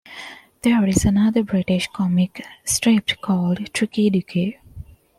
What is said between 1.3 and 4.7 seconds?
British comic strip called "Tricky Dicky".